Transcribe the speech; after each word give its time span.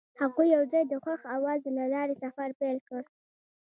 هغوی 0.21 0.47
یوځای 0.57 0.83
د 0.87 0.93
خوښ 1.03 1.21
اواز 1.35 1.61
له 1.77 1.85
لارې 1.93 2.15
سفر 2.23 2.49
پیل 2.59 2.77
کړ. 2.87 3.01